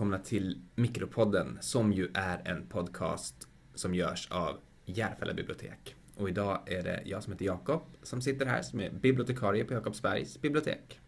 välkomna 0.00 0.18
till 0.18 0.60
Mikropodden 0.74 1.58
som 1.60 1.92
ju 1.92 2.08
är 2.14 2.42
en 2.44 2.66
podcast 2.66 3.48
som 3.74 3.94
görs 3.94 4.28
av 4.30 4.56
Järfälla 4.84 5.34
bibliotek. 5.34 5.94
Och 6.14 6.28
idag 6.28 6.60
är 6.66 6.82
det 6.82 7.02
jag 7.04 7.22
som 7.22 7.32
heter 7.32 7.44
Jakob 7.44 7.82
som 8.02 8.22
sitter 8.22 8.46
här 8.46 8.62
som 8.62 8.80
är 8.80 8.90
bibliotekarie 8.90 9.64
på 9.64 9.74
Jakobsbergs 9.74 10.40
bibliotek. 10.40 11.00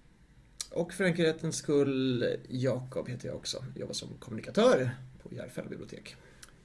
Och 0.71 0.93
för 0.93 1.05
enkelhetens 1.05 1.57
skull, 1.57 2.27
Jakob 2.49 3.09
heter 3.09 3.29
jag 3.29 3.37
också. 3.37 3.65
Jobbar 3.77 3.95
som 3.95 4.09
kommunikatör 4.19 4.91
på 5.23 5.35
Järfälla 5.35 5.69
bibliotek. 5.69 6.17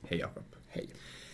Hej 0.03 0.19
Jakob. 0.19 0.45
Hej. 0.67 0.89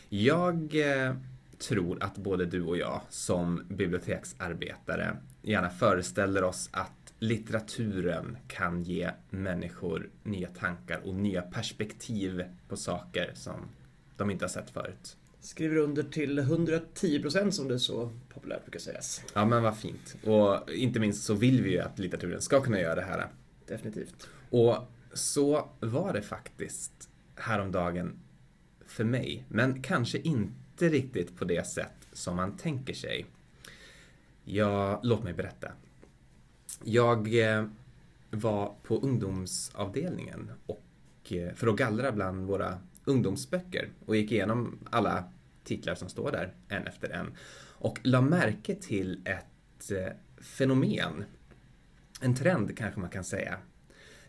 Jag 0.09 0.75
eh, 0.75 1.15
tror 1.57 2.03
att 2.03 2.17
både 2.17 2.45
du 2.45 2.63
och 2.63 2.77
jag 2.77 3.01
som 3.09 3.65
biblioteksarbetare 3.69 5.17
gärna 5.41 5.69
föreställer 5.69 6.43
oss 6.43 6.69
att 6.71 7.02
litteraturen 7.23 8.37
kan 8.47 8.83
ge 8.83 9.11
människor 9.29 10.09
nya 10.23 10.47
tankar 10.47 11.01
och 11.05 11.15
nya 11.15 11.41
perspektiv 11.41 12.43
på 12.67 12.77
saker 12.77 13.31
som 13.33 13.69
de 14.17 14.31
inte 14.31 14.45
har 14.45 14.49
sett 14.49 14.69
förut. 14.69 15.17
Skriver 15.39 15.75
under 15.75 16.03
till 16.03 16.39
110% 16.39 17.51
som 17.51 17.67
det 17.67 17.79
så 17.79 18.11
populärt 18.29 18.63
brukar 18.63 18.79
sägas. 18.79 19.23
Ja, 19.33 19.45
men 19.45 19.63
vad 19.63 19.77
fint. 19.77 20.15
Och 20.23 20.71
inte 20.71 20.99
minst 20.99 21.23
så 21.23 21.33
vill 21.33 21.63
vi 21.63 21.71
ju 21.71 21.79
att 21.79 21.99
litteraturen 21.99 22.41
ska 22.41 22.61
kunna 22.61 22.79
göra 22.79 22.95
det 22.95 23.01
här. 23.01 23.27
Definitivt. 23.67 24.27
Och 24.49 24.77
så 25.13 25.69
var 25.79 26.13
det 26.13 26.21
faktiskt 26.21 27.09
häromdagen 27.35 28.19
för 28.85 29.03
mig, 29.03 29.45
men 29.49 29.81
kanske 29.81 30.17
inte 30.17 30.89
riktigt 30.89 31.37
på 31.37 31.45
det 31.45 31.67
sätt 31.67 32.07
som 32.13 32.35
man 32.35 32.57
tänker 32.57 32.93
sig. 32.93 33.25
Ja, 34.43 34.99
låt 35.03 35.23
mig 35.23 35.33
berätta. 35.33 35.71
Jag 36.83 37.39
eh, 37.39 37.65
var 38.31 38.75
på 38.83 38.97
ungdomsavdelningen 38.97 40.51
och 40.65 40.83
eh, 41.31 41.53
för 41.53 41.67
att 41.67 41.75
gallra 41.75 42.11
bland 42.11 42.47
våra 42.47 42.79
ungdomsböcker 43.05 43.89
och 44.05 44.15
gick 44.15 44.31
igenom 44.31 44.79
alla 44.89 45.23
titlar 45.63 45.95
som 45.95 46.09
står 46.09 46.31
där 46.31 46.53
en 46.67 46.87
efter 46.87 47.09
en 47.09 47.33
och 47.83 47.99
la 48.03 48.21
märke 48.21 48.75
till 48.75 49.21
ett 49.25 49.91
eh, 49.91 50.13
fenomen, 50.43 51.25
en 52.21 52.35
trend 52.35 52.77
kanske 52.77 52.99
man 52.99 53.09
kan 53.09 53.23
säga, 53.23 53.57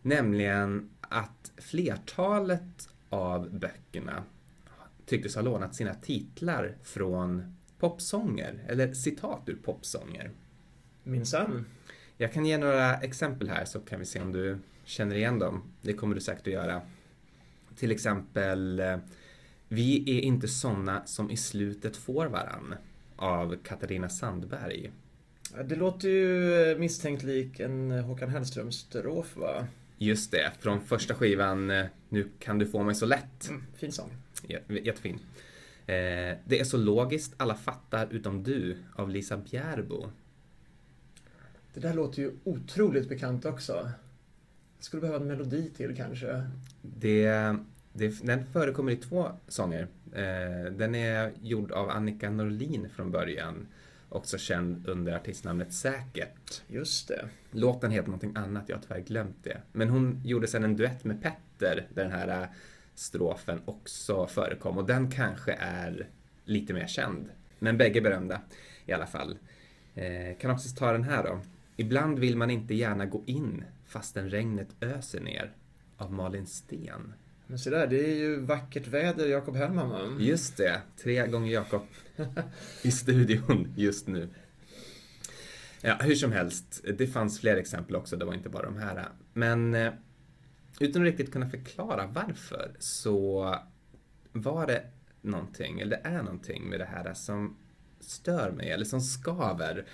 nämligen 0.03 0.91
att 1.01 1.53
flertalet 1.57 2.89
av 3.09 3.59
böckerna 3.59 4.23
tycktes 5.07 5.35
ha 5.35 5.43
lånat 5.43 5.75
sina 5.75 5.95
titlar 5.95 6.77
från 6.83 7.57
popsånger 7.79 8.65
eller 8.69 8.95
citat 8.95 9.43
ur 9.47 9.57
popsånger. 9.57 10.31
Minsann. 11.03 11.67
Jag 12.19 12.33
kan 12.33 12.47
ge 12.47 12.59
några 12.59 12.95
exempel 12.97 13.49
här 13.49 13.65
så 13.65 13.81
kan 13.81 13.99
vi 13.99 14.05
se 14.07 14.21
om 14.21 14.33
du 14.33 14.59
känner 14.85 15.17
igen 15.17 15.39
dem. 15.39 15.63
Det 15.83 15.93
kommer 15.93 16.15
du 16.15 16.21
säkert 16.21 16.47
att 16.47 16.53
göra. 16.53 16.83
Till 17.77 17.91
exempel 17.91 18.81
eh, 18.81 18.97
Vi 19.69 20.19
är 20.19 20.21
inte 20.21 20.49
såna 20.49 21.07
som 21.07 21.31
i 21.31 21.37
slutet 21.37 21.97
får 21.97 22.27
varann 22.27 22.75
av 23.17 23.57
Katarina 23.63 24.09
Sandberg. 24.09 24.91
Det 25.65 25.77
låter 25.77 26.09
ju 26.09 26.77
misstänkt 26.79 27.23
lik 27.23 27.61
en 27.61 27.91
Håkan 27.91 28.29
Hellström-strof 28.31 29.37
va? 29.37 29.67
Just 29.99 30.31
det, 30.31 30.53
från 30.61 30.81
första 30.81 31.15
skivan 31.15 31.71
eh, 31.71 31.87
Nu 32.09 32.29
kan 32.39 32.59
du 32.59 32.67
få 32.67 32.83
mig 32.83 32.95
så 32.95 33.07
lätt. 33.07 33.49
Mm, 33.49 33.65
fin 33.77 33.93
sång. 33.93 34.11
Jä- 34.43 34.81
Jättefin. 34.85 35.19
Eh, 35.87 36.37
Det 36.47 36.61
är 36.61 36.65
så 36.65 36.77
logiskt, 36.77 37.35
alla 37.37 37.55
fattar 37.55 38.09
utom 38.11 38.43
du 38.43 38.77
av 38.97 39.11
Lisa 39.11 39.37
Bjärbo. 39.37 40.07
Det 41.75 41.81
där 41.81 41.95
låter 41.95 42.23
ju 42.23 42.33
otroligt 42.45 43.09
bekant 43.09 43.45
också. 43.45 43.91
Skulle 44.79 45.01
behöva 45.01 45.21
en 45.21 45.27
melodi 45.27 45.71
till 45.71 45.97
kanske. 45.97 46.45
Det, 46.83 47.57
det, 47.93 48.27
den 48.27 48.47
förekommer 48.47 48.93
i 48.93 48.97
två 48.97 49.29
sånger. 49.49 49.89
Eh, 50.13 50.73
den 50.73 50.95
är 50.95 51.33
gjord 51.43 51.73
av 51.73 51.91
Annika 51.91 52.31
Norlin 52.31 52.89
från 52.97 53.11
början. 53.11 53.67
Också 54.09 54.39
känd 54.39 54.89
under 54.89 55.13
artistnamnet 55.13 55.73
Säkert. 55.73 56.63
Just 56.69 57.09
det. 57.09 57.29
Låten 57.51 57.91
heter 57.91 58.07
någonting 58.07 58.37
annat, 58.37 58.65
jag 58.69 58.77
har 58.77 58.83
tyvärr 58.83 59.01
glömt 59.01 59.45
det. 59.45 59.61
Men 59.73 59.89
hon 59.89 60.21
gjorde 60.25 60.47
sen 60.47 60.65
en 60.65 60.77
duett 60.77 61.05
med 61.05 61.23
Petter 61.23 61.87
där 61.95 62.03
den 62.03 62.13
här 62.13 62.43
eh, 62.43 62.49
strofen 62.95 63.61
också 63.65 64.27
förekom. 64.27 64.79
Och 64.79 64.87
den 64.87 65.11
kanske 65.11 65.53
är 65.53 66.09
lite 66.45 66.73
mer 66.73 66.87
känd. 66.87 67.29
Men 67.59 67.79
bägge 67.79 68.01
berömda 68.01 68.41
i 68.87 68.93
alla 68.93 69.07
fall. 69.07 69.39
Eh, 69.95 70.39
kan 70.39 70.51
också 70.51 70.69
ta 70.77 70.93
den 70.93 71.05
här 71.05 71.23
då. 71.23 71.41
Ibland 71.77 72.19
vill 72.19 72.37
man 72.37 72.51
inte 72.51 72.75
gärna 72.75 73.07
gå 73.07 73.23
in 73.27 73.65
fastän 73.87 74.31
regnet 74.31 74.69
öser 74.81 75.21
ner. 75.21 75.53
Av 75.97 76.13
Malin 76.13 76.47
Sten. 76.47 77.13
Men 77.47 77.59
se 77.59 77.71
där, 77.71 77.87
det 77.87 78.11
är 78.11 78.15
ju 78.15 78.41
vackert 78.41 78.87
väder, 78.87 79.27
Jakob 79.27 79.57
Hellman 79.57 79.91
va? 79.91 80.01
Just 80.21 80.57
det, 80.57 80.81
tre 80.97 81.27
gånger 81.27 81.53
Jakob 81.53 81.83
i 82.83 82.91
studion 82.91 83.73
just 83.77 84.07
nu. 84.07 84.29
Ja, 85.81 85.99
hur 86.01 86.15
som 86.15 86.33
helst, 86.33 86.85
det 86.99 87.07
fanns 87.07 87.41
fler 87.41 87.57
exempel 87.57 87.97
också, 87.97 88.17
det 88.17 88.25
var 88.25 88.35
inte 88.35 88.49
bara 88.49 88.65
de 88.65 88.77
här. 88.77 89.09
Men 89.33 89.75
eh, 89.75 89.93
utan 90.81 91.03
att 91.03 91.07
riktigt 91.07 91.33
kunna 91.33 91.51
förklara 91.51 92.07
varför 92.07 92.73
så 92.79 93.57
var 94.33 94.67
det 94.67 94.85
någonting, 95.21 95.81
eller 95.81 95.97
det 95.97 96.09
är 96.09 96.23
någonting 96.23 96.69
med 96.69 96.81
det 96.81 96.85
här 96.85 97.15
som 97.15 97.57
stör 98.01 98.51
mig, 98.51 98.71
eller 98.71 98.85
som 98.85 99.01
skaver. 99.01 99.85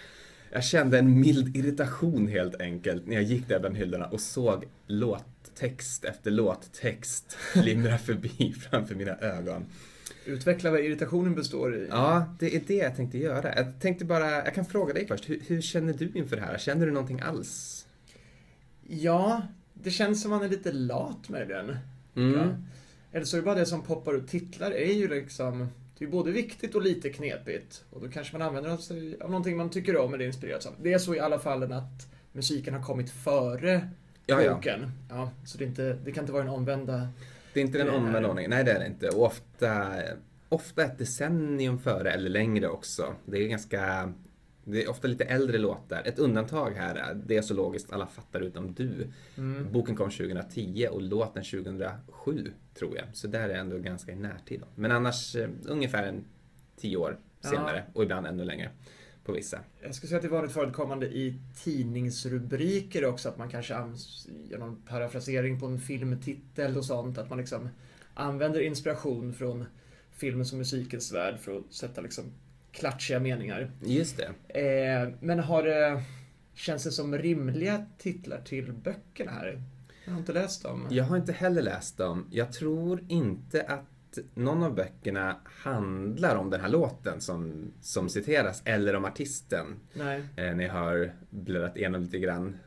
Jag 0.53 0.65
kände 0.65 0.99
en 0.99 1.21
mild 1.21 1.56
irritation 1.56 2.28
helt 2.28 2.61
enkelt 2.61 3.06
när 3.06 3.15
jag 3.15 3.22
gick 3.22 3.49
där 3.49 3.61
bland 3.61 3.77
hyllorna 3.77 4.06
och 4.06 4.21
såg 4.21 4.65
låttext 4.87 6.05
efter 6.05 6.31
låttext 6.31 7.37
glimra 7.55 7.99
förbi 7.99 8.55
framför 8.71 8.94
mina 8.94 9.16
ögon. 9.16 9.66
Utveckla 10.25 10.71
vad 10.71 10.81
irritationen 10.81 11.34
består 11.34 11.77
i. 11.77 11.87
Ja, 11.91 12.34
det 12.39 12.56
är 12.56 12.62
det 12.66 12.75
jag 12.75 12.97
tänkte 12.97 13.19
göra. 13.19 13.55
Jag 13.56 13.81
tänkte 13.81 14.05
bara, 14.05 14.31
jag 14.31 14.55
kan 14.55 14.65
fråga 14.65 14.94
dig 14.94 15.06
först, 15.06 15.28
hur, 15.28 15.41
hur 15.47 15.60
känner 15.60 15.93
du 15.93 16.10
inför 16.15 16.37
det 16.37 16.43
här? 16.43 16.59
Känner 16.59 16.87
du 16.87 16.93
någonting 16.93 17.21
alls? 17.21 17.87
Ja, 18.89 19.43
det 19.75 19.91
känns 19.91 20.22
som 20.22 20.31
man 20.31 20.43
är 20.43 20.49
lite 20.49 20.72
lat 20.72 21.28
med 21.28 21.49
den. 21.49 21.77
Mm. 22.16 22.49
Eller 23.12 23.25
så 23.25 23.37
är 23.37 23.41
det 23.41 23.44
bara 23.44 23.55
det 23.55 23.66
som 23.66 23.83
poppar 23.83 24.15
ut 24.15 24.28
titlar 24.28 24.71
är 24.71 24.93
ju 24.93 25.09
liksom 25.09 25.69
det 26.00 26.05
är 26.06 26.09
både 26.09 26.31
viktigt 26.31 26.75
och 26.75 26.83
lite 26.83 27.11
knepigt. 27.11 27.84
Och 27.91 28.00
då 28.00 28.09
kanske 28.09 28.38
man 28.38 28.49
använder 28.49 28.77
sig 28.77 29.16
av 29.21 29.31
någonting 29.31 29.56
man 29.56 29.71
tycker 29.71 29.97
om 29.97 30.15
eller 30.15 30.25
inspireras 30.27 30.66
av. 30.66 30.72
Det 30.83 30.93
är 30.93 30.99
så 30.99 31.15
i 31.15 31.21
alla 31.21 31.38
fall 31.38 31.72
att 31.72 32.09
musiken 32.33 32.75
har 32.75 32.83
kommit 32.83 33.11
före 33.11 33.88
Ja, 34.27 34.43
ja. 34.43 34.55
boken. 34.55 34.91
Ja, 35.10 35.31
så 35.47 35.59
det, 35.59 35.65
inte, 35.65 35.93
det 36.05 36.12
kan 36.12 36.22
inte 36.25 36.33
vara 36.33 36.43
den 36.44 36.53
omvända. 36.53 37.09
Det 37.55 37.60
är 37.60 37.65
inte 37.65 37.78
den 37.78 37.89
är- 37.89 37.94
omvända 37.94 38.28
ordningen, 38.28 38.50
nej 38.50 38.65
det 38.65 38.72
är 38.72 38.78
det 38.81 38.87
inte. 38.87 39.09
Och 39.09 39.27
ofta, 39.27 39.93
ofta 40.49 40.84
ett 40.84 40.99
decennium 40.99 41.78
före 41.78 42.10
eller 42.12 42.31
längre 42.31 42.69
också. 42.69 43.15
Det 43.27 43.39
är 43.39 43.49
ganska, 43.49 44.12
det 44.65 44.84
är 44.84 44.91
ofta 44.91 45.09
lite 45.09 45.25
äldre 45.25 45.59
låtar. 45.59 46.03
Ett 46.04 46.19
undantag 46.19 46.71
här, 46.71 47.15
det 47.26 47.37
är 47.37 47.43
så 47.43 47.54
logiskt, 47.54 47.93
alla 47.93 48.06
fattar 48.06 48.41
utom 48.41 48.75
du. 48.75 49.06
Mm. 49.37 49.72
Boken 49.72 49.97
kom 49.97 50.10
2010 50.10 50.88
och 50.91 51.03
låten 51.03 51.44
2007 51.44 52.53
tror 52.75 52.97
jag. 52.97 53.04
Så 53.12 53.26
där 53.28 53.48
är 53.48 53.54
ändå 53.54 53.78
ganska 53.78 54.12
i 54.12 54.16
närtid. 54.16 54.60
Då. 54.60 54.66
Men 54.75 54.91
annars 54.93 55.37
eh, 55.37 55.48
ungefär 55.69 56.03
en 56.06 56.25
tio 56.76 56.97
år 56.97 57.19
Ja. 57.43 57.48
senare 57.48 57.84
och 57.93 58.03
ibland 58.03 58.26
ännu 58.26 58.44
längre 58.44 58.71
på 59.25 59.32
vissa. 59.32 59.60
Jag 59.82 59.94
skulle 59.94 60.09
säga 60.09 60.16
att 60.16 60.22
det 60.22 60.28
är 60.28 60.32
vanligt 60.32 60.53
förekommande 60.53 61.06
i 61.06 61.34
tidningsrubriker 61.65 63.04
också, 63.04 63.28
att 63.28 63.38
man 63.38 63.48
kanske 63.48 63.75
ans- 63.75 64.28
gör 64.50 64.59
någon 64.59 64.82
parafrasering 64.88 65.60
på 65.60 65.66
en 65.66 65.78
filmtitel 65.81 66.77
och 66.77 66.84
sånt. 66.84 67.19
Att 67.19 67.28
man 67.31 67.38
liksom 67.38 67.68
använder 68.15 68.60
inspiration 68.60 69.33
från 69.34 69.65
filmens 70.13 70.53
och 70.53 70.59
musikens 70.59 71.13
värld 71.13 71.39
för 71.41 71.56
att 71.59 71.72
sätta 71.72 72.01
liksom 72.01 72.24
klatschiga 72.72 73.21
meningar. 73.21 73.71
Just 73.84 74.17
det. 74.17 74.61
Eh, 74.61 75.09
men 75.21 75.39
har 75.39 75.63
det... 75.63 76.03
Känns 76.55 76.84
det 76.84 76.91
som 76.91 77.19
rimliga 77.19 77.87
titlar 77.99 78.41
till 78.41 78.72
böckerna 78.72 79.31
här? 79.31 79.63
Jag 80.05 80.13
har 80.13 80.19
inte 80.19 80.33
läst 80.33 80.63
dem. 80.63 80.87
Jag 80.91 81.05
har 81.05 81.17
inte 81.17 81.33
heller 81.33 81.63
läst 81.63 81.99
dem. 81.99 82.27
Jag 82.31 82.53
tror 82.53 83.05
inte 83.09 83.63
att 83.63 84.19
någon 84.34 84.63
av 84.63 84.75
böckerna 84.75 85.37
handlar 85.45 86.37
om 86.37 86.51
den 86.51 86.61
här 86.61 86.69
låten 86.69 87.21
som, 87.21 87.71
som 87.81 88.09
citeras 88.09 88.63
eller 88.65 88.97
om 88.97 89.05
artisten. 89.05 89.66
Nej. 89.93 90.23
Eh, 90.37 90.63
jag 90.63 90.73
har 90.73 91.13
bläddrat 91.31 91.77
igenom 91.77 92.01
lite 92.03 92.19
grann 92.19 92.59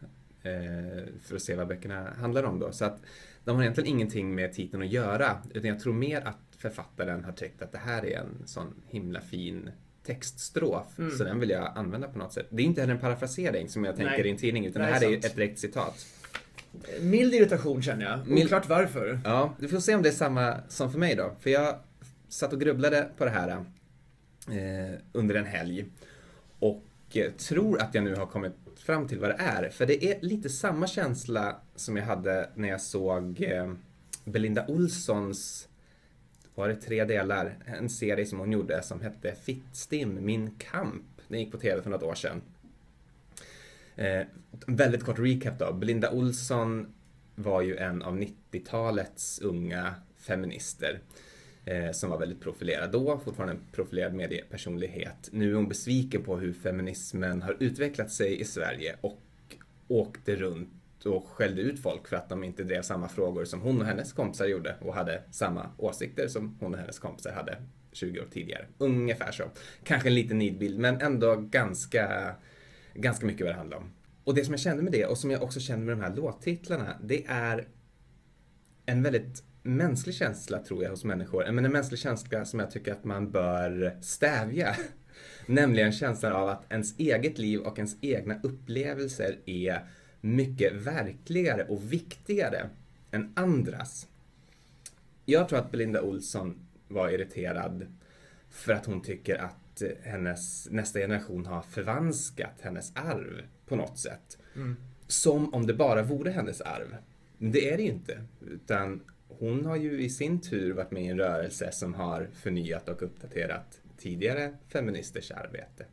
eh, 0.41 1.03
för 1.21 1.35
att 1.35 1.41
se 1.41 1.55
vad 1.55 1.67
böckerna 1.67 2.13
handlar 2.19 2.43
om 2.43 2.59
då. 2.59 2.71
Så 2.71 2.85
att 2.85 3.01
de 3.43 3.55
har 3.55 3.63
egentligen 3.63 3.89
ingenting 3.89 4.35
med 4.35 4.53
titeln 4.53 4.83
att 4.83 4.91
göra. 4.91 5.37
Utan 5.53 5.69
jag 5.69 5.79
tror 5.79 5.93
mer 5.93 6.21
att 6.27 6.37
författaren 6.57 7.23
har 7.23 7.31
tyckt 7.31 7.61
att 7.61 7.71
det 7.71 7.77
här 7.77 8.05
är 8.05 8.19
en 8.19 8.47
sån 8.47 8.73
himla 8.87 9.21
fin 9.21 9.69
textstrof. 10.05 10.99
Mm. 10.99 11.17
Så 11.17 11.23
den 11.23 11.39
vill 11.39 11.49
jag 11.49 11.71
använda 11.75 12.07
på 12.07 12.17
något 12.17 12.33
sätt. 12.33 12.47
Det 12.49 12.61
är 12.61 12.65
inte 12.65 12.81
heller 12.81 12.93
en 12.93 12.99
parafrasering 12.99 13.69
som 13.69 13.83
jag 13.85 13.95
tänker 13.95 14.17
Nej. 14.17 14.27
i 14.27 14.31
en 14.31 14.37
tidning. 14.37 14.65
Utan 14.65 14.81
Nej, 14.81 14.91
det 14.91 14.97
här 14.97 15.05
är 15.07 15.11
sant. 15.13 15.25
ett 15.25 15.35
direkt 15.35 15.59
citat. 15.59 16.05
Mild 17.01 17.33
irritation 17.33 17.81
känner 17.81 18.05
jag. 18.05 18.27
Mild- 18.27 18.45
Oklart 18.45 18.69
varför. 18.69 19.19
Ja, 19.23 19.53
du 19.59 19.67
får 19.67 19.79
se 19.79 19.95
om 19.95 20.01
det 20.01 20.09
är 20.09 20.13
samma 20.13 20.57
som 20.69 20.91
för 20.91 20.99
mig 20.99 21.15
då. 21.15 21.35
För 21.39 21.49
jag 21.49 21.75
satt 22.29 22.53
och 22.53 22.59
grubblade 22.61 23.09
på 23.17 23.25
det 23.25 23.31
här 23.31 23.49
eh, 23.49 24.99
under 25.11 25.35
en 25.35 25.45
helg. 25.45 25.85
Och 26.59 26.83
eh, 27.13 27.31
tror 27.31 27.81
att 27.81 27.95
jag 27.95 28.03
nu 28.03 28.15
har 28.15 28.25
kommit 28.25 28.53
fram 28.75 29.07
till 29.07 29.19
vad 29.19 29.29
det 29.29 29.37
är. 29.39 29.69
För 29.69 29.85
det 29.85 30.05
är 30.05 30.21
lite 30.21 30.49
samma 30.49 30.87
känsla 30.87 31.55
som 31.75 31.97
jag 31.97 32.05
hade 32.05 32.49
när 32.55 32.69
jag 32.69 32.81
såg 32.81 33.41
eh, 33.41 33.73
Belinda 34.25 34.65
Olssons, 34.67 35.67
var 36.55 36.67
det 36.67 36.75
tre 36.75 37.05
delar, 37.05 37.55
en 37.65 37.89
serie 37.89 38.25
som 38.25 38.39
hon 38.39 38.51
gjorde 38.51 38.83
som 38.83 39.01
hette 39.01 39.35
Fittstim, 39.35 40.25
min 40.25 40.51
kamp. 40.51 41.21
Den 41.27 41.39
gick 41.39 41.51
på 41.51 41.57
TV 41.57 41.81
för 41.81 41.89
något 41.89 42.03
år 42.03 42.15
sedan. 42.15 42.41
Eh, 43.95 44.21
väldigt 44.67 45.03
kort 45.03 45.19
recap 45.19 45.59
då. 45.59 45.73
Belinda 45.73 46.11
Olsson 46.11 46.93
var 47.35 47.61
ju 47.61 47.77
en 47.77 48.01
av 48.01 48.17
90-talets 48.17 49.39
unga 49.39 49.95
feminister 50.17 50.99
eh, 51.65 51.91
som 51.91 52.09
var 52.09 52.19
väldigt 52.19 52.41
profilerad 52.41 52.91
då, 52.91 53.19
fortfarande 53.25 53.53
en 53.53 53.61
profilerad 53.71 54.13
mediepersonlighet. 54.13 55.29
Nu 55.31 55.51
är 55.51 55.55
hon 55.55 55.67
besviken 55.67 56.23
på 56.23 56.37
hur 56.37 56.53
feminismen 56.53 57.41
har 57.41 57.57
utvecklat 57.59 58.11
sig 58.11 58.39
i 58.39 58.45
Sverige 58.45 58.95
och 59.01 59.19
åkte 59.87 60.35
runt 60.35 60.82
och 61.05 61.27
skällde 61.27 61.61
ut 61.61 61.81
folk 61.81 62.07
för 62.07 62.15
att 62.15 62.29
de 62.29 62.43
inte 62.43 62.63
drev 62.63 62.81
samma 62.81 63.09
frågor 63.09 63.45
som 63.45 63.61
hon 63.61 63.81
och 63.81 63.87
hennes 63.87 64.13
kompisar 64.13 64.45
gjorde 64.45 64.75
och 64.81 64.95
hade 64.95 65.23
samma 65.31 65.69
åsikter 65.77 66.27
som 66.27 66.57
hon 66.59 66.73
och 66.73 66.79
hennes 66.79 66.99
kompisar 66.99 67.31
hade 67.31 67.57
20 67.91 68.19
år 68.19 68.27
tidigare. 68.31 68.65
Ungefär 68.77 69.31
så. 69.31 69.43
Kanske 69.83 70.09
en 70.09 70.15
liten 70.15 70.37
nidbild, 70.37 70.79
men 70.79 71.01
ändå 71.01 71.35
ganska, 71.35 72.35
ganska 72.93 73.25
mycket 73.25 73.45
vad 73.45 73.53
det 73.53 73.57
handlar 73.57 73.77
om. 73.77 73.91
Och 74.23 74.35
det 74.35 74.45
som 74.45 74.53
jag 74.53 74.59
kände 74.59 74.83
med 74.83 74.91
det 74.91 75.05
och 75.05 75.17
som 75.17 75.31
jag 75.31 75.43
också 75.43 75.59
kände 75.59 75.85
med 75.85 75.97
de 75.97 76.01
här 76.01 76.15
låttitlarna, 76.15 76.97
det 77.03 77.25
är 77.25 77.67
en 78.85 79.03
väldigt 79.03 79.43
mänsklig 79.63 80.15
känsla 80.15 80.59
tror 80.59 80.83
jag 80.83 80.89
hos 80.89 81.03
människor. 81.03 81.51
Men 81.51 81.65
en 81.65 81.71
mänsklig 81.71 81.99
känsla 81.99 82.45
som 82.45 82.59
jag 82.59 82.71
tycker 82.71 82.91
att 82.91 83.03
man 83.03 83.31
bör 83.31 83.97
stävja. 84.01 84.75
Nämligen 85.45 85.91
känslan 85.91 86.33
av 86.33 86.49
att 86.49 86.71
ens 86.71 86.99
eget 86.99 87.37
liv 87.37 87.59
och 87.59 87.77
ens 87.77 87.97
egna 88.01 88.39
upplevelser 88.43 89.39
är 89.45 89.87
mycket 90.23 90.73
verkligare 90.73 91.63
och 91.63 91.93
viktigare 91.93 92.69
än 93.11 93.33
andras. 93.35 94.07
Jag 95.25 95.49
tror 95.49 95.59
att 95.59 95.71
Belinda 95.71 96.01
Olsson 96.01 96.67
var 96.87 97.09
irriterad 97.09 97.85
för 98.49 98.73
att 98.73 98.85
hon 98.85 99.01
tycker 99.01 99.35
att 99.35 99.81
hennes 100.03 100.67
nästa 100.71 100.99
generation 100.99 101.45
har 101.45 101.61
förvanskat 101.61 102.61
hennes 102.61 102.95
arv 102.95 103.41
på 103.65 103.75
något 103.75 103.99
sätt. 103.99 104.37
Mm. 104.55 104.75
Som 105.07 105.53
om 105.53 105.67
det 105.67 105.73
bara 105.73 106.03
vore 106.03 106.31
hennes 106.31 106.61
arv. 106.61 106.95
Men 107.37 107.51
det 107.51 107.73
är 107.73 107.77
det 107.77 107.83
ju 107.83 107.89
inte. 107.89 108.23
Utan 108.41 109.01
hon 109.27 109.65
har 109.65 109.75
ju 109.75 110.01
i 110.01 110.09
sin 110.09 110.41
tur 110.41 110.73
varit 110.73 110.91
med 110.91 111.03
i 111.03 111.07
en 111.07 111.17
rörelse 111.17 111.71
som 111.71 111.93
har 111.93 112.29
förnyat 112.33 112.89
och 112.89 113.03
uppdaterat 113.03 113.81
tidigare 113.97 114.53
feministers 114.67 115.31
arbete. 115.31 115.85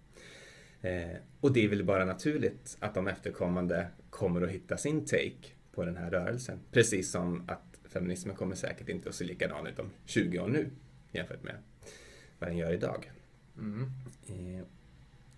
Eh, 0.83 1.17
och 1.41 1.53
det 1.53 1.65
är 1.65 1.69
väl 1.69 1.85
bara 1.85 2.05
naturligt 2.05 2.77
att 2.81 2.95
de 2.95 3.09
efterkommande 3.09 3.87
kommer 4.11 4.43
att 4.43 4.51
hitta 4.51 4.77
sin 4.77 5.05
take 5.05 5.49
på 5.73 5.85
den 5.85 5.97
här 5.97 6.11
rörelsen. 6.11 6.59
Precis 6.71 7.11
som 7.11 7.45
att 7.49 7.81
feminismen 7.89 8.37
kommer 8.37 8.55
säkert 8.55 8.89
inte 8.89 9.09
att 9.09 9.15
se 9.15 9.25
likadan 9.25 9.67
ut 9.67 9.79
om 9.79 9.91
20 10.05 10.39
år 10.39 10.49
nu 10.49 10.71
jämfört 11.13 11.43
med 11.43 11.55
vad 12.39 12.51
den 12.51 12.57
gör 12.57 12.73
idag. 12.73 13.11
Mm. 13.59 13.91
Eh, 14.29 14.65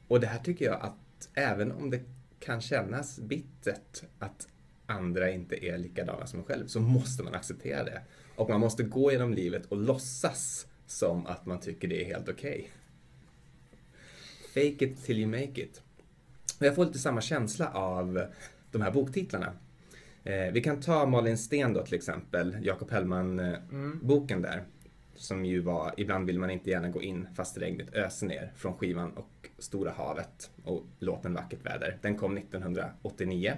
och 0.09 0.21
det 0.21 0.27
här 0.27 0.39
tycker 0.39 0.65
jag 0.65 0.81
att 0.81 1.29
även 1.35 1.73
om 1.73 1.91
det 1.91 2.01
kan 2.39 2.61
kännas 2.61 3.21
bittert 3.21 4.03
att 4.19 4.49
andra 4.87 5.31
inte 5.31 5.67
är 5.67 5.79
likadana 5.79 6.27
som 6.27 6.39
en 6.39 6.45
själv 6.45 6.67
så 6.67 6.81
måste 6.81 7.23
man 7.23 7.35
acceptera 7.35 7.85
det. 7.85 8.03
Och 8.37 8.49
man 8.49 8.61
måste 8.61 8.83
gå 8.83 9.13
genom 9.13 9.35
livet 9.35 9.67
och 9.67 9.77
låtsas 9.77 10.67
som 10.87 11.27
att 11.27 11.47
man 11.47 11.61
tycker 11.61 11.89
det 11.89 12.03
är 12.03 12.07
helt 12.07 12.29
okej. 12.29 12.59
Okay. 12.59 12.71
Fake 14.55 14.85
it 14.85 15.05
till 15.05 15.19
you 15.19 15.31
make 15.31 15.63
it. 15.63 15.83
Och 16.61 16.67
jag 16.67 16.75
får 16.75 16.85
lite 16.85 16.99
samma 16.99 17.21
känsla 17.21 17.71
av 17.71 18.27
de 18.71 18.83
här 18.83 18.91
boktitlarna. 18.91 19.53
Eh, 20.25 20.53
vi 20.53 20.61
kan 20.61 20.81
ta 20.81 21.07
Malin 21.07 21.39
Sten 21.39 21.73
då 21.73 21.83
till 21.83 21.95
exempel, 21.95 22.57
Jakob 22.63 22.91
Hellman-boken 22.91 24.39
mm. 24.39 24.51
där. 24.51 24.65
Som 25.15 25.45
ju 25.45 25.61
var 25.61 25.95
Ibland 25.97 26.27
vill 26.27 26.39
man 26.39 26.51
inte 26.51 26.71
gärna 26.71 26.89
gå 26.89 27.03
in 27.03 27.27
fast 27.35 27.59
regnet 27.59 27.95
öser 27.95 28.27
ner 28.27 28.53
från 28.57 28.75
skivan 28.75 29.13
och 29.13 29.49
Stora 29.59 29.91
havet 29.91 30.51
och 30.65 30.83
låten 30.99 31.35
Vackert 31.35 31.67
väder. 31.67 31.99
Den 32.03 32.17
kom 32.17 32.37
1989. 32.37 33.55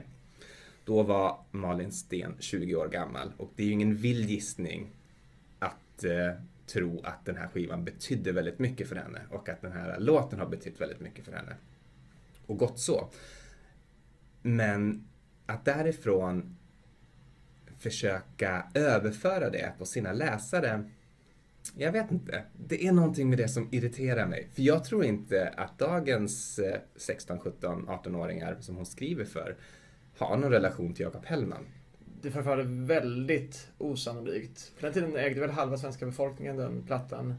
Då 0.84 1.02
var 1.02 1.38
Malin 1.50 1.92
Sten 1.92 2.36
20 2.38 2.74
år 2.74 2.88
gammal 2.88 3.32
och 3.36 3.52
det 3.56 3.62
är 3.62 3.66
ju 3.66 3.72
ingen 3.72 3.96
vild 3.96 4.30
gissning 4.30 4.90
att 5.58 6.04
eh, 6.04 6.40
tro 6.66 7.00
att 7.04 7.24
den 7.24 7.36
här 7.36 7.48
skivan 7.48 7.84
betydde 7.84 8.32
väldigt 8.32 8.58
mycket 8.58 8.88
för 8.88 8.96
henne 8.96 9.20
och 9.30 9.48
att 9.48 9.62
den 9.62 9.72
här 9.72 10.00
låten 10.00 10.38
har 10.38 10.46
betytt 10.46 10.80
väldigt 10.80 11.00
mycket 11.00 11.24
för 11.24 11.32
henne. 11.32 11.56
Och 12.46 12.58
gott 12.58 12.78
så. 12.78 13.10
Men 14.42 15.08
att 15.46 15.64
därifrån 15.64 16.56
försöka 17.78 18.66
överföra 18.74 19.50
det 19.50 19.72
på 19.78 19.84
sina 19.84 20.12
läsare 20.12 20.90
jag 21.76 21.92
vet 21.92 22.10
inte. 22.10 22.44
Det 22.68 22.86
är 22.86 22.92
någonting 22.92 23.28
med 23.28 23.38
det 23.38 23.48
som 23.48 23.68
irriterar 23.72 24.26
mig. 24.26 24.48
För 24.52 24.62
jag 24.62 24.84
tror 24.84 25.04
inte 25.04 25.48
att 25.56 25.78
dagens 25.78 26.60
16, 26.96 27.38
17, 27.40 27.88
18-åringar 27.88 28.56
som 28.60 28.76
hon 28.76 28.86
skriver 28.86 29.24
för 29.24 29.56
har 30.18 30.36
någon 30.36 30.50
relation 30.50 30.94
till 30.94 31.02
Jakob 31.02 31.26
Hellman. 31.26 31.66
Det 32.24 32.30
förefaller 32.30 32.64
väldigt 32.64 33.68
osannolikt. 33.78 34.72
På 34.80 34.86
den 34.86 34.94
tiden 34.94 35.16
ägde 35.16 35.40
väl 35.40 35.50
halva 35.50 35.78
svenska 35.78 36.06
befolkningen 36.06 36.56
den 36.56 36.82
plattan. 36.82 37.34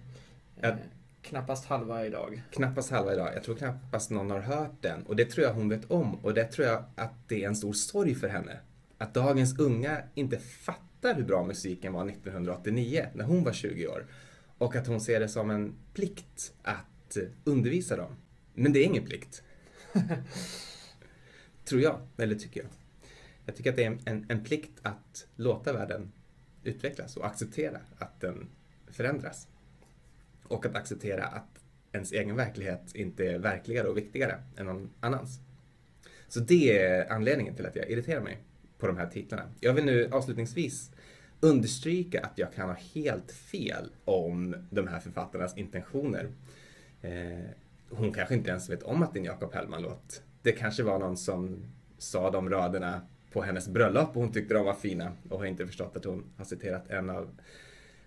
Ja. 0.61 0.67
Eh, 0.67 0.75
knappast 1.21 1.65
halva 1.65 2.05
idag. 2.05 2.43
Knappast 2.51 2.91
halva 2.91 3.13
idag. 3.13 3.31
Jag 3.35 3.43
tror 3.43 3.55
knappast 3.55 4.11
någon 4.11 4.31
har 4.31 4.39
hört 4.39 4.81
den. 4.81 5.03
Och 5.03 5.15
det 5.15 5.25
tror 5.25 5.45
jag 5.45 5.53
hon 5.53 5.69
vet 5.69 5.91
om. 5.91 6.15
Och 6.15 6.33
det 6.33 6.43
tror 6.43 6.67
jag 6.67 6.83
att 6.95 7.13
det 7.27 7.43
är 7.43 7.47
en 7.47 7.55
stor 7.55 7.73
sorg 7.73 8.15
för 8.15 8.27
henne. 8.27 8.59
Att 8.97 9.13
dagens 9.13 9.59
unga 9.59 10.01
inte 10.13 10.37
fattar 10.37 11.15
hur 11.15 11.23
bra 11.23 11.43
musiken 11.43 11.93
var 11.93 12.09
1989, 12.09 13.05
när 13.13 13.25
hon 13.25 13.43
var 13.43 13.53
20 13.53 13.87
år. 13.87 14.05
Och 14.57 14.75
att 14.75 14.87
hon 14.87 15.01
ser 15.01 15.19
det 15.19 15.29
som 15.29 15.49
en 15.49 15.75
plikt 15.93 16.53
att 16.63 17.17
undervisa 17.43 17.97
dem. 17.97 18.15
Men 18.53 18.73
det 18.73 18.79
är 18.79 18.83
ingen 18.83 19.05
plikt. 19.05 19.43
Tror 21.65 21.81
jag, 21.81 21.99
eller 22.17 22.35
tycker 22.35 22.61
jag. 22.61 22.69
Jag 23.45 23.56
tycker 23.56 23.69
att 23.69 23.75
det 23.75 23.83
är 23.83 23.97
en, 24.06 24.25
en 24.30 24.44
plikt 24.44 24.80
att 24.81 25.27
låta 25.36 25.74
världen 25.74 26.12
utvecklas 26.63 27.18
och 27.18 27.25
acceptera 27.25 27.80
att 27.97 28.21
den 28.21 28.47
förändras. 28.87 29.47
Och 30.44 30.66
att 30.66 30.75
acceptera 30.75 31.25
att 31.25 31.64
ens 31.92 32.11
egen 32.11 32.35
verklighet 32.35 32.95
inte 32.95 33.25
är 33.25 33.40
verkligare 33.40 33.87
och 33.87 33.97
viktigare 33.97 34.44
än 34.57 34.66
någon 34.66 34.90
annans. 34.99 35.40
Så 36.28 36.40
det 36.40 36.80
är 36.80 37.11
anledningen 37.11 37.56
till 37.56 37.66
att 37.66 37.75
jag 37.75 37.90
irriterar 37.90 38.21
mig 38.21 38.37
på 38.78 38.87
de 38.87 38.97
här 38.97 39.07
titlarna. 39.07 39.44
Jag 39.59 39.73
vill 39.73 39.85
nu 39.85 40.09
avslutningsvis 40.11 40.92
understryka 41.40 42.21
att 42.21 42.37
jag 42.37 42.54
kan 42.54 42.69
ha 42.69 42.75
helt 42.94 43.31
fel 43.31 43.90
om 44.06 44.56
de 44.69 44.87
här 44.87 44.99
författarnas 44.99 45.57
intentioner. 45.57 46.31
Eh, 47.02 47.49
hon 47.90 48.14
kanske 48.14 48.35
inte 48.35 48.49
ens 48.49 48.69
vet 48.69 48.83
om 48.83 49.04
att 49.04 49.14
det 49.14 49.18
är 49.18 49.21
en 49.21 49.25
Jakob 49.25 49.54
Hellman-låt 49.54 50.21
det 50.45 50.52
kanske 50.52 50.83
var 50.83 50.99
någon 50.99 51.18
som 51.18 51.66
sa 51.97 52.31
de 52.31 52.49
raderna 52.49 53.02
på 53.35 53.42
hennes 53.42 53.68
bröllop 53.68 54.09
och 54.09 54.21
hon 54.21 54.31
tyckte 54.31 54.54
de 54.54 54.65
var 54.65 54.73
fina 54.73 55.11
och 55.30 55.39
har 55.39 55.45
inte 55.45 55.68
förstått 55.68 55.97
att 55.97 56.06
hon 56.06 56.23
har 56.37 56.45
citerat 56.45 56.89
en 56.89 57.09
av 57.09 57.30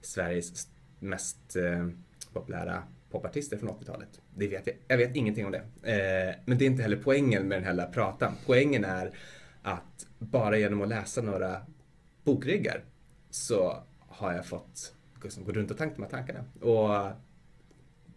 Sveriges 0.00 0.68
mest 0.99 1.56
eh, 1.56 1.88
populära 2.32 2.82
popartister 3.11 3.56
från 3.56 3.68
80-talet. 3.68 4.20
Det 4.35 4.49
vet 4.49 4.66
jag. 4.66 4.76
Jag 4.88 4.99
vet 4.99 5.16
ingenting 5.16 5.47
om 5.47 5.52
det. 5.52 5.58
Eh, 5.82 6.35
men 6.44 6.58
det 6.58 6.64
är 6.64 6.66
inte 6.66 6.82
heller 6.82 7.00
poängen 7.04 7.49
med 7.49 7.58
den 7.58 7.64
här 7.64 7.73
lilla 7.73 7.87
pratan. 7.87 8.32
Poängen 8.47 8.85
är 8.85 9.12
att 9.62 10.06
bara 10.18 10.58
genom 10.58 10.82
att 10.82 10.88
läsa 10.88 11.23
några 11.23 11.61
bokryggar 12.25 12.85
så 13.30 13.82
har 13.99 14.32
jag 14.32 14.47
fått 14.47 14.94
liksom, 15.23 15.44
gå 15.44 15.52
runt 15.52 15.70
och 15.70 15.78
tänka 15.78 15.94
de 15.94 16.02
här 16.02 16.11
tankarna. 16.11 16.44
Och, 16.61 17.12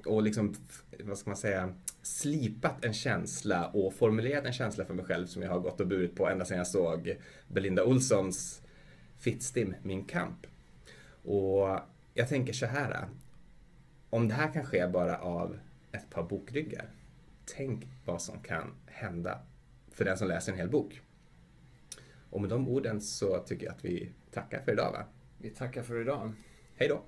och 0.06 0.24
liksom, 0.24 0.56
vad 1.00 1.18
ska 1.18 1.30
man 1.30 1.38
säga, 1.38 1.74
slipat 2.02 2.86
en 2.86 2.94
känsla 2.94 3.68
och 3.68 3.94
formulerat 3.94 4.46
en 4.46 4.54
känsla 4.54 4.86
för 4.86 4.94
mig 4.94 5.06
själv 5.06 5.28
som 5.28 5.42
jag 5.42 5.50
har 5.50 5.60
gått 5.60 5.82
och 5.82 5.88
burit 5.88 6.16
på 6.16 6.30
ända 6.30 6.46
sedan 6.46 6.58
jag 6.58 6.68
såg 6.68 7.18
Belinda 7.48 7.84
Olssons 7.84 8.62
Fittstim, 9.18 9.76
Min 9.84 10.04
kamp. 10.04 10.48
Och 11.24 11.80
jag 12.14 12.30
tänker 12.30 12.54
så 12.54 12.66
här. 12.66 13.08
Om 14.10 14.28
det 14.28 14.34
här 14.34 14.54
kan 14.54 14.66
ske 14.66 14.88
bara 14.88 15.18
av 15.18 15.60
ett 15.92 16.10
par 16.10 16.24
bokryggar, 16.24 16.90
tänk 17.46 17.88
vad 18.06 18.22
som 18.22 18.40
kan 18.40 18.74
hända 18.86 19.40
för 19.92 20.06
den 20.06 20.18
som 20.18 20.28
läser 20.28 20.52
en 20.52 20.58
hel 20.58 20.70
bok. 20.70 21.02
Och 22.30 22.42
med 22.42 22.50
de 22.50 22.68
orden 22.68 23.02
så 23.02 23.38
tycker 23.38 23.66
jag 23.66 23.76
att 23.76 23.86
vi 23.86 24.12
tackar 24.32 24.62
för 24.62 24.72
idag 24.72 24.92
va? 24.92 25.06
Vi 25.38 25.50
tackar 25.50 25.84
för 25.84 26.02
idag. 26.02 26.34
Hej 26.76 26.88
då! 26.88 27.02